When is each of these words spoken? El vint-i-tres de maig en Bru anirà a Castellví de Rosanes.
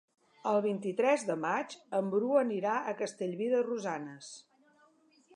El 0.51 0.59
vint-i-tres 0.65 1.25
de 1.25 1.35
maig 1.41 1.75
en 1.99 2.09
Bru 2.13 2.31
anirà 2.39 2.77
a 2.79 2.93
Castellví 3.01 3.51
de 3.53 3.61
Rosanes. 3.69 4.31